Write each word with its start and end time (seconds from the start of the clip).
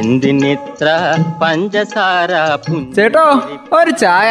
എന്തിനിത്ര 0.00 0.88
പഞ്ചസാര 1.42 2.32
ചേട്ടോ 2.96 3.24
ഒരു 3.72 3.92
ചായ 4.02 4.28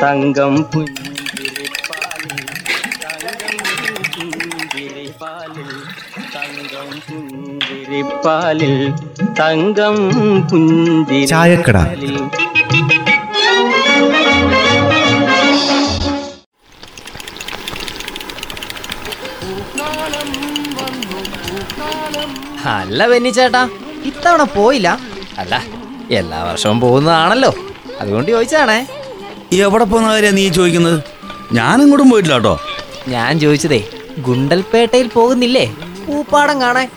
തങ്കം 0.00 0.54
പുഞ്ചിരിപ്പാലിൽ 0.72 2.40
തങ്കം 6.34 6.90
പുഞ്ചിരിപ്പാലിൽ 7.08 8.74
തങ്കം. 9.40 9.96
പുഞ്ചിരിപ്പാലിൽ 10.50 12.16
അല്ല 22.74 23.06
വെന്നി 23.06 23.30
ചേട്ടാ 23.30 23.62
ഇത്തവണ 24.10 24.42
പോയില്ല. 24.56 24.88
അല്ല 25.38 25.54
എല്ലാ 26.10 26.38
വർഷവും 26.48 26.80
പോകുന്നതാണല്ലോ. 26.80 27.52
അതുകൊണ്ട് 28.00 28.30
ചോദിച്ചാണേ 28.30 28.80
എവിടെ 29.64 29.84
പോകുന്ന 29.84 30.30
നീ 30.40 30.48
ചോദിക്കുന്നത്? 30.58 30.98
ഞാനിങ്ങോട്ടും 31.52 32.10
പോയിട്ടില്ല 32.10 32.36
കേട്ടോ. 32.36 32.54
ഞാൻ 33.08 33.40
ചോദിച്ചതേ 33.40 33.80
ഗുണ്ടൽപേട്ടയിൽ 34.26 35.08
പോകുന്നില്ലേ? 35.14 35.66
പൂപ്പാടം 36.06 36.60
കാണാൻ 36.60 36.88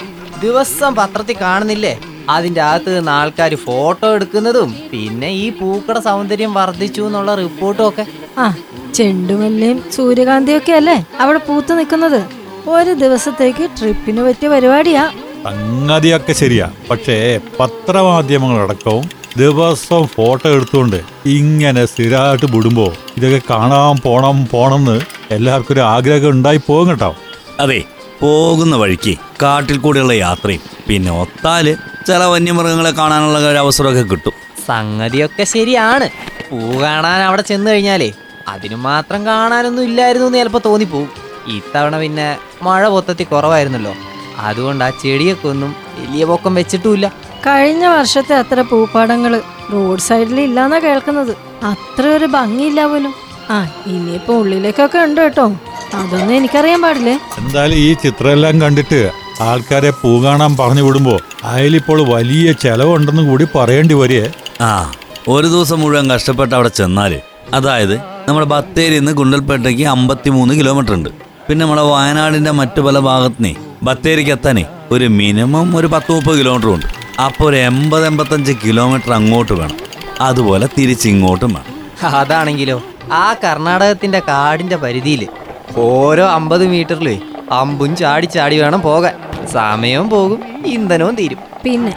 ദിവസം 0.41 0.95
പത്രത്തിൽ 0.95 1.35
കാണുന്നില്ലേ? 1.41 1.93
അതിന്റെ 2.29 2.61
അകത്ത് 2.61 2.97
നിന്ന് 2.97 3.11
ആൾക്കാർ 3.11 3.51
ഫോട്ടോ 3.55 4.07
എടുക്കുന്നതും 4.15 4.69
പിന്നെ 4.91 5.29
ഈ 5.43 5.45
പൂക്കട 5.59 5.99
സൗന്ദര്യം 5.99 6.53
വർദ്ധിച്ചു 6.53 7.01
എന്നുള്ള 7.01 7.35
റിപ്പോർട്ടും 7.35 7.87
ഒക്കെ. 7.89 8.05
ആ 8.37 8.45
ചെണ്ടുമല്ലിയും 8.97 9.77
സൂര്യകാന്തിയൊക്കെ 9.95 10.73
അല്ലേ? 10.79 10.97
അവിടെ 11.19 11.39
പൂത്ത് 11.47 11.77
നിൽക്കുന്നത്. 11.79 12.21
ഒരു 12.75 12.93
ദിവസത്തേക്ക് 13.03 13.65
ട്രിപ്പിന് 13.79 14.21
പറ്റിയ 14.27 14.49
പരിപാടിയാ. 14.49 15.03
സംഗതിയൊക്കെ 15.47 16.33
ശരിയാ. 16.33 16.71
പക്ഷേ 16.89 17.39
പത്രമാധ്യമങ്ങളടക്കവും 17.59 19.05
ദിവസവും 19.37 20.07
ഫോട്ടോ 20.07 20.49
എടുത്തുകൊണ്ട് 20.49 21.01
ഇങ്ങനെ 21.25 21.85
സ്ഥിരമായിട്ട് 21.85 22.47
വിടുമ്പോ 22.55 22.93
ഇതൊക്കെ 23.17 23.41
കാണാൻ 23.49 23.95
പോണം 23.97 24.47
പോണമെന്ന് 24.51 25.01
എല്ലാവർക്കും 25.31 25.73
ഒരു 25.73 25.79
ആഗ്രഹം 25.79 26.29
ഉണ്ടായി 26.29 26.59
പോകും 26.67 26.89
കേട്ടോ. 26.89 27.15
അതെ 27.59 27.83
പോകുന്ന 28.21 28.75
വഴിക്ക് 28.75 29.13
കാട്ടിൽ 29.43 29.77
കൂടെയുള്ള 29.77 30.13
യാത്രയും 30.13 30.61
പിന്നെ 30.87 31.11
ഒത്താൽ 31.21 31.77
ചില 32.07 32.23
വന്യമൃഗങ്ങളെ 32.23 32.91
കാണാനുള്ള 32.91 33.39
ഒരു 33.51 33.57
അവസരമൊക്കെ 33.57 34.01
കിട്ടും. 34.01 34.33
സംഗതിയൊക്കെ 34.67 35.43
ശരിയാണ്. 35.43 36.09
പൂ 36.51 36.79
കാണാൻ 36.81 37.21
അവിടെ 37.21 37.41
ചെന്ന് 37.41 37.71
കഴിഞ്ഞാലേ 37.71 38.11
അതിനു 38.47 38.75
മാത്രം 38.75 39.25
കാണാനൊന്നും 39.25 39.83
ഇല്ലായിരുന്നു 39.83 40.27
എന്ന് 40.27 40.37
ചിലപ്പോൾ 40.37 40.61
തോന്നിപ്പോവും. 40.65 41.09
ഇത്തവണ 41.47 41.97
പിന്നെ 41.97 42.37
മഴ 42.61 42.87
പൊത്തത്തി 42.87 43.23
കുറവായിരുന്നല്ലോ. 43.23 43.93
അതുകൊണ്ട് 44.37 44.83
ആ 44.83 44.89
ചെടിയൊക്കെ 45.03 45.47
ഒന്നും 45.47 45.75
വലിയ 45.99 46.25
പൊക്കം 46.25 46.55
വെച്ചിട്ടുമില്ല. 46.55 47.07
കഴിഞ്ഞ 47.47 47.85
വർഷത്തെ 47.87 48.35
അത്ര 48.35 48.61
പൂപ്പാടങ്ങൾ 48.61 49.33
റോഡ് 49.73 50.05
സൈഡിൽ 50.07 50.39
ഇല്ലാന്നാ 50.39 50.79
കേൾക്കുന്നത്. 50.79 51.33
അത്ര 51.71 52.03
ഒരു 52.17 52.25
ഭംഗിയില്ല 52.25 52.81
പോലും. 52.91 53.13
ആ 53.51 53.57
ഇനിയിപ്പോ 53.93 54.33
ഉള്ളിലേക്കൊക്കെ 54.41 54.99
ഉണ്ട് 55.07 55.21
കേട്ടോ. 55.21 55.45
അതൊന്നും 55.99 56.35
എനിക്കറിയാൻ 56.35 56.81
പാടില്ലേ? 56.81 57.15
എന്തായാലും 57.39 57.77
ഈ 57.85 57.93
ചിത്രമെല്ലാം 58.03 58.61
കണ്ടിട്ട് 58.61 58.99
ആൾക്കാരെ 59.41 59.91
പൂ 60.01 60.21
കാണാൻ 60.23 60.57
പറഞ്ഞു 60.59 60.81
വിടുമ്പോ 60.81 61.15
അതിലിപ്പോൾ 61.43 61.99
വലിയ 62.13 62.51
ചെലവുണ്ടെന്ന് 62.51 63.23
കൂടി 63.29 63.47
പറയേണ്ടി 63.55 63.93
വരികേ 63.93 64.27
ആ 64.61 64.71
ഒരു 65.27 65.47
ദിവസം 65.47 65.79
മുഴുവൻ 65.81 66.11
കഷ്ടപ്പെട്ട് 66.13 66.55
അവിടെ 66.55 66.71
ചെന്നാൽ 66.79 67.13
അതായത് 67.53 67.95
നമ്മുടെ 68.27 68.45
ബത്തേരിയിൽ 68.45 68.99
നിന്ന് 68.99 69.11
ഗുണ്ടൽപേട്ടയ്ക്ക് 69.11 69.83
അമ്പത്തിമൂന്ന് 69.83 70.53
കിലോമീറ്റർ 70.59 70.93
ഉണ്ട്. 70.93 71.09
പിന്നെ 71.47 71.61
നമ്മുടെ 71.63 71.81
വയനാടിന്റെ 71.81 72.51
മറ്റു 72.51 72.81
പല 72.81 72.99
ഭാഗത്തുനിന്നേ 72.99 73.53
ബത്തേരിക്ക് 73.83 74.31
എത്താനേ 74.31 74.65
ഒരു 74.91 75.05
മിനിമം 75.05 75.77
ഒരു 75.77 75.87
പത്ത് 75.87 76.11
മുപ്പത് 76.11 76.39
കിലോമീറ്റർ 76.39 76.67
ഉണ്ട്. 76.67 76.85
അപ്പോൾ 77.21 77.49
ഒരു 77.49 77.55
എൺപത് 77.55 78.07
എൺപത്തഞ്ച് 78.07 78.53
കിലോമീറ്റർ 78.65 79.13
അങ്ങോട്ട് 79.13 79.53
വേണം. 79.53 79.77
അതുപോലെ 80.19 80.67
തിരിച്ചിങ്ങോട്ടും 80.77 81.53
വേണം. 81.53 81.77
അതാണെങ്കിലോ 82.15 82.83
ആ 83.13 83.33
കർണാടകത്തിന്റെ 83.33 84.19
കാടിന്റെ 84.19 84.75
പരിധിയിൽ 84.75 85.27
ഓരോ 85.77 86.27
അമ്പത് 86.27 86.67
മീറ്ററിലേ 86.67 87.19
അമ്പും 87.51 87.95
ചാടി 87.95 88.25
ചാടി 88.25 88.59
വേണം 88.59 88.81
പോകാൻ. 88.81 89.13
സമയവും 89.47 90.09
പോകും 90.09 90.43
ഇന്ധനവും 90.65 91.15
തീരും. 91.15 91.37
പിന്നെ 91.63 91.93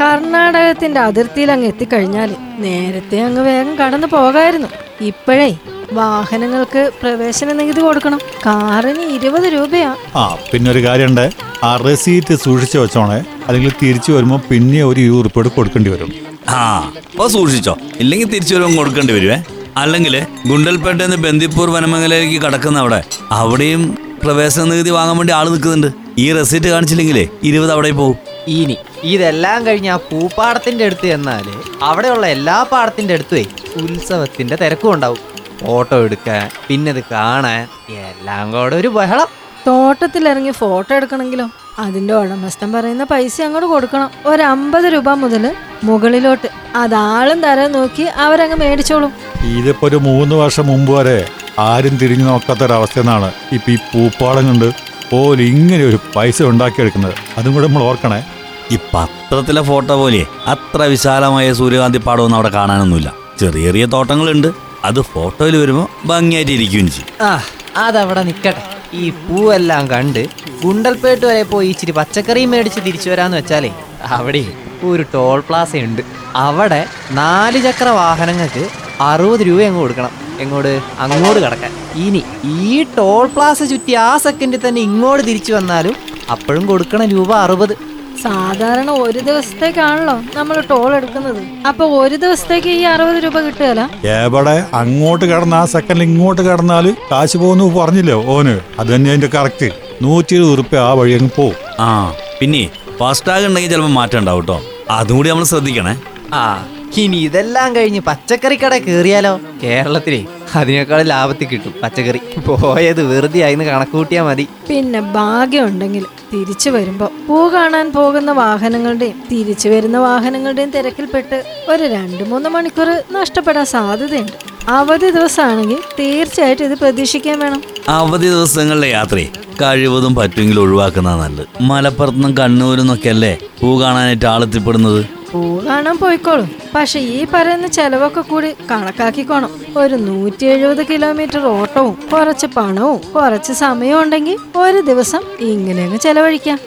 കർണാടകത്തിന്റെ 0.00 1.00
അതിർത്തിയിൽ 1.00 1.52
അങ്ങ് 1.52 1.66
എത്തിക്കഴിഞ്ഞാൽ 1.66 2.36
നേരത്തെ 2.58 3.20
അങ്ങ് 3.20 3.42
വേഗം 3.42 3.78
കടന്നു 3.78 4.06
പോകായിരുന്നു. 4.06 4.68
ഇപ്പോഴേ 5.00 5.56
വാഹനങ്ങൾക്ക് 5.92 6.92
പ്രവേശന 7.02 7.52
നികുതി 7.52 7.80
കൊടുക്കണം. 7.80 8.18
കാറിന് 8.46 9.00
ഇരുപത് 9.00 9.52
രൂപയാ. 9.52 9.96
ആ 10.16 10.36
പിന്നെ 10.52 10.70
ഒരു 10.70 10.82
കാര്യമുണ്ട് 10.82 11.30
ആ 11.64 11.76
റെസീറ്റ് 11.76 12.34
സൂക്ഷിച്ചു 12.34 12.78
വെച്ചോണേ. 12.78 13.24
അല്ലെങ്കിൽ 13.48 13.72
തിരിച്ചു 13.82 14.12
വരുമ്പോൾ 14.12 14.40
പിന്നെ 14.50 14.84
ഒരു 14.84 15.00
യൂറിപ്പോട് 15.00 15.48
കൊടുക്കേണ്ടി 15.48 15.90
വരും. 15.90 16.12
ആ 16.48 16.92
അപ്പൊ 17.12 17.28
സൂക്ഷിച്ചോ. 17.28 17.76
ഇല്ലെങ്കിൽ 18.00 18.28
തിരിച്ചു 18.28 18.54
വരുമ്പോൾ 18.54 18.76
കൊടുക്കേണ്ടി 18.76 19.12
വരുവേ. 19.12 19.42
അല്ലെങ്കിൽ 19.76 20.26
ഗുണ്ടൽപേട്ടയിൽ 20.46 21.10
നിന്ന് 21.10 21.28
ബന്ദിപ്പൂർ 21.28 21.70
വനമേഖലയിലേക്ക് 21.70 22.42
കടക്കുന്ന 22.42 22.78
അവിടെ 22.78 23.02
അവിടെയും 23.30 23.98
പ്രവേശന 24.22 24.64
നികുതി 24.64 24.90
വാങ്ങാൻ 24.90 25.16
വേണ്ടി 25.16 25.32
ആൾ 25.32 25.48
നിൽക്കുന്നുണ്ട്. 25.48 25.86
ഈ 26.18 26.32
റെസീറ്റ് 26.32 26.66
കാണിച്ചില്ലെങ്കിലേ 26.66 27.28
ഇരുപത് 27.42 27.72
അവിടെ 27.72 27.90
പോകും 27.90 28.16
ഇനി 28.48 28.76
ഇതെല്ലാം 29.04 29.66
കഴിഞ്ഞ് 29.66 29.90
ആ 29.90 29.96
പൂപ്പാടത്തിന്റെ 29.96 30.84
അടുത്ത് 30.84 31.06
ചെന്നാൽ 31.06 31.44
അവിടെയുള്ള 31.82 32.26
എല്ലാ 32.26 32.62
പാടത്തിന്റെ 32.62 33.14
അടുത്തുവേ 33.14 33.44
ഉത്സവത്തിന്റെ 33.76 34.56
തിരക്കും 34.56 34.92
ഉണ്ടാവും. 34.92 35.33
ഫോട്ടോ 35.60 35.96
എടുക്കാൻ 36.04 36.50
പിന്നെ 36.68 36.92
ഇത് 36.92 37.04
കാണാൻ 37.12 37.62
എല്ലാം 37.90 38.52
കൂടെ 38.52 38.76
ഒരു 38.76 38.88
ബഹളം. 38.88 39.26
തോട്ടത്തിലിറങ്ങി 39.66 40.50
ഫോട്ടോ 40.50 40.94
എടുക്കണമെങ്കിലോ? 40.94 41.48
അതിന്റെ 41.78 42.14
ഉടമസ്ഥൻ 42.14 42.72
പറയുന്ന 42.72 43.04
പൈസ 43.04 43.40
അങ്ങോട്ട് 43.42 43.68
കൊടുക്കണം. 43.68 44.10
ഒരു 44.26 44.42
അമ്പത് 44.42 44.84
രൂപ 44.84 45.08
മുതൽ 45.08 45.54
മുകളിലോട്ട്. 45.84 46.48
അതാളും 46.76 47.42
തരാൻ 47.42 47.72
നോക്കി 47.72 48.02
അവരങ്ങ് 48.02 48.56
മേടിച്ചോളും. 48.56 49.12
ഇതിപ്പോ 49.44 49.86
ഒരു 49.88 49.96
മൂന്ന് 49.96 50.34
വർഷം 50.34 50.66
മുമ്പ് 50.66 50.92
വരെ 50.92 51.28
ആരും 51.58 51.96
തിരിഞ്ഞു 51.96 52.24
നോക്കാത്തൊരവസ്ഥ 52.24 52.98
എന്നാണ് 52.98 53.32
ഇപ്പൊ 53.52 53.72
ഈ 53.72 53.76
പൂപ്പാടം 53.76 54.46
കൊണ്ട് 54.46 54.68
പോലും 55.10 55.42
ഇങ്ങനെ 55.42 55.84
ഒരു 55.84 55.98
പൈസ 56.16 56.42
ഉണ്ടാക്കിയെടുക്കുന്നത്. 56.42 57.14
അതും 57.38 57.54
കൂടെ 57.54 57.66
നമ്മൾ 57.66 57.82
ഓർക്കണേ. 57.82 58.24
ഈ 58.72 58.78
പത്രത്തിലെ 58.94 59.62
ഫോട്ടോ 59.62 59.96
പോലെ 59.96 60.26
അത്ര 60.46 60.82
വിശാലമായ 60.82 61.52
സൂര്യകാന്തി 61.52 61.98
പാടമൊന്നും 61.98 62.36
അവിടെ 62.36 62.48
കാണാനൊന്നുമില്ല. 62.48 63.12
ചെറിയ 63.40 63.64
ചെറിയ 63.64 63.86
തോട്ടങ്ങളുണ്ട്. 63.86 64.48
അത് 64.84 65.00
ഫോട്ടോയിൽ 65.00 65.56
വരുമ്പോൾ 65.56 65.86
ഭംഗിയായിട്ട് 66.06 66.52
ഇരിക്കുകയും 66.52 66.88
ചെയ്യും. 66.90 67.08
ആ 67.22 67.42
അതവിടെ 67.76 68.22
നിക്കട്ടെ. 68.22 68.62
ഈ 68.94 69.10
പൂവെല്ലാം 69.10 69.90
കണ്ട് 69.90 70.28
ഗുണ്ടൽപേട്ട് 70.64 71.26
വരെ 71.26 71.42
പോയി 71.42 71.68
ഇച്ചിരി 71.68 71.92
പച്ചക്കറിയും 71.92 72.50
മേടിച്ച് 72.50 72.80
തിരിച്ചു 72.80 73.10
വരാന്ന് 73.10 73.36
വെച്ചാലേ 73.36 73.70
അവിടെ 74.16 74.44
ഒരു 74.82 75.04
ടോൾ 75.14 75.40
പ്ലാസ 75.40 75.76
ഉണ്ട് 75.76 76.02
അവിടെ 76.36 76.86
നാല് 77.10 77.62
ചക്ര 77.62 77.88
വാഹനങ്ങൾക്ക് 77.88 78.68
അറുപത് 79.00 79.40
രൂപ 79.40 79.62
അങ്ങ് 79.62 79.80
കൊടുക്കണം. 79.80 80.12
എങ്ങോട്ട്? 80.40 80.82
അങ്ങോട്ട് 80.98 81.40
കടക്കാൻ. 81.40 81.72
ഇനി 81.96 82.22
ഈ 82.44 82.84
ടോൾ 82.98 83.26
പ്ലാസ 83.26 83.62
ചുറ്റി 83.62 83.92
ആ 83.92 84.16
സെക്കൻഡിൽ 84.16 84.68
തന്നെ 84.68 84.80
ഇങ്ങോട്ട് 84.80 85.24
തിരിച്ചു 85.26 85.52
വന്നാലും 85.52 85.96
അപ്പോഴും 86.30 86.66
കൊടുക്കണം 86.66 87.06
രൂപ 87.06 87.32
അറുപത്. 87.34 87.74
സാധാരണ 88.22 88.90
ഒരു 88.90 89.18
ദിവസത്തേക്കാണല്ലോ 89.20 90.22
നമ്മൾ 90.36 90.60
ടോൾ 90.60 90.96
എടുക്കുന്നത്. 90.96 91.42
അപ്പൊ 91.68 91.84
ഒരു 91.86 92.16
ദിവസത്തേക്ക് 92.16 92.68
ഈ 92.68 92.82
അറുപത് 92.82 93.24
രൂപ 93.24 93.40
കിട്ടുകയല്ല? 93.40 93.90
എവിടെ? 94.08 94.64
അങ്ങോട്ട് 94.74 95.24
കടന്ന 95.24 95.54
ആ 95.54 95.64
സെക്കൻഡിൽ 95.64 96.02
ഇങ്ങോട്ട് 96.02 96.42
കടന്നാൽ 96.42 96.96
കാശ് 97.12 97.36
പോകുന്നു 97.36 97.74
പറഞ്ഞില്ലേ 97.78 98.14
ഓന്? 98.14 98.60
അത് 98.78 98.94
തന്നെ 98.94 99.10
അതിന്റെ 99.10 99.26
കറക്റ്റ് 99.26 99.70
നൂറ്റി 100.02 100.34
ഇരുപത് 100.34 100.58
റുപ്യ 100.58 100.78
ആ 100.78 100.92
വഴി 100.92 101.12
അങ്ങ് 101.12 101.30
പോവും. 101.36 101.54
ആ 101.80 102.12
പിന്നെ 102.40 102.70
ഫാസ്റ്റാഗ് 102.98 103.46
ഉണ്ടെങ്കിൽ 103.46 103.70
ചിലപ്പോൾ 103.70 103.90
മാറ്റം 103.90 104.18
ഉണ്ടാവും 104.18 104.40
കേട്ടോ. 104.40 104.60
അതും 104.90 105.16
കൂടി 105.16 105.28
നമ്മൾ 105.28 105.44
ശ്രദ്ധിക്കണേ. 105.44 105.96
ആ. 106.34 106.66
ഇനി 106.98 107.16
ഇതെല്ലാം 107.16 107.76
കഴിഞ്ഞ് 107.76 108.00
പച്ചക്കറി 108.00 108.54
കട 108.54 108.78
കയറിയാലോ? 108.78 109.40
കേരളത്തിലെ 109.62 110.24
അതിനേക്കാൾ 110.54 111.02
ലാഭത്തിൽ 111.02 111.46
കിട്ടും 111.46 111.74
പച്ചക്കറി. 111.82 112.20
പോയത് 112.48 113.02
വെറുതെ 113.02 113.40
ആയിന്ന് 113.40 113.64
കണക്കൂട്ടിയാ 113.64 114.22
മതി. 114.22 114.48
പിന്നെ 114.68 115.00
ഭാഗ്യമുണ്ടെങ്കിൽ 115.00 116.04
തിരിച്ചു 116.32 116.70
വരുമ്പോ 116.70 117.10
പൂ 117.28 117.48
കാണാൻ 117.48 117.92
പോകുന്ന 117.92 118.30
വാഹനങ്ങളുടെയും 118.32 119.22
തിരിച്ചു 119.32 119.68
വരുന്ന 119.68 119.98
വാഹനങ്ങളുടെയും 119.98 120.70
തിരക്കിൽപ്പെട്ട് 120.70 121.44
ഒരു 121.68 121.84
രണ്ടു 121.84 122.24
മൂന്ന് 122.24 122.48
മണിക്കൂർ 122.48 123.02
നഷ്ടപ്പെടാൻ 123.12 123.66
സാധ്യതയുണ്ട്. 123.66 124.32
അവധി 124.68 125.10
ദിവസമാണെങ്കിൽ 125.10 125.78
തീർച്ചയായിട്ടും 126.00 126.64
ഇത് 126.64 126.78
പ്രതീക്ഷിക്കാൻ 126.78 127.38
വേണം. 127.38 127.62
അവധി 127.88 128.28
ദിവസങ്ങളിലെ 128.28 128.88
യാത്രയെ 128.88 129.26
കഴിവതും 129.62 130.14
പറ്റുമെങ്കിൽ 130.14 130.60
ഒഴിവാക്കുന്നതാണ് 130.60 131.20
നല്ലത്. 131.20 131.46
മലപ്പുറത്തുനിന്നും 131.60 132.36
കണ്ണൂരിൽ 132.36 132.80
നിന്നൊക്കെ 132.80 133.08
അല്ലേ 133.08 133.38
പൂ 133.60 133.80
കാണാനായിട്ട് 133.80 134.24
ആളെത്തിപ്പെടുന്നത്? 134.24 135.23
പൂ 135.34 135.40
കാണാൻ 135.66 135.96
പോയിക്കോളും. 135.98 136.48
പക്ഷെ 136.74 136.98
ഈ 137.14 137.26
പറയുന്ന 137.34 137.66
ചെലവൊക്കെ 137.66 138.20
കൂടി 138.20 138.50
കണക്കാക്കിക്കോണം. 138.70 139.50
ഒരു 139.76 139.94
നൂറ്റി 139.94 140.44
എഴുപത് 140.46 140.82
കിലോമീറ്റർ 140.86 141.42
ഓട്ടവും 141.46 141.94
കുറച്ച് 142.12 142.46
പണവും 142.56 143.00
കുറച്ച് 143.14 143.52
സമയവും 143.52 144.02
ഉണ്ടെങ്കിൽ 144.02 144.38
ഒരു 144.56 144.80
ദിവസം 144.90 145.22
ഇങ്ങനെ 145.40 145.82
അങ്ങ് 145.84 145.98
ചെലവഴിക്കാം. 145.98 146.58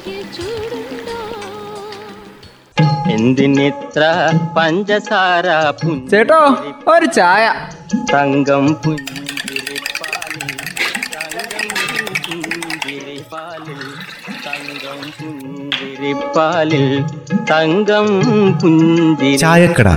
എന്തിനിത്ര 3.11 4.03
പഞ്ചസാര 4.57 5.45
ചേട്ടോ 6.11 6.41
ഒരു 6.87 7.05
ചായ. 7.05 7.45
തങ്കം 8.13 8.65
പുഞ്ചിരിപ്പാലിൽ 8.73 9.26
തങ്കം 17.51 18.07
പുഞ്ചിരി 18.61 19.35
ചായക്കട. 19.37 19.87